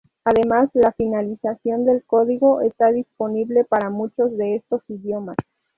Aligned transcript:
Además, 0.23 0.71
la 0.73 0.91
finalización 0.93 1.85
del 1.85 2.03
código 2.03 2.61
está 2.61 2.91
disponible 2.91 3.65
para 3.65 3.91
muchos 3.91 4.35
de 4.35 4.55
estos 4.55 4.81
idiomas. 4.87 5.37